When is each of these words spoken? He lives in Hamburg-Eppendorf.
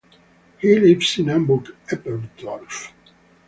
He 0.57 0.79
lives 0.79 1.19
in 1.19 1.27
Hamburg-Eppendorf. 1.27 2.91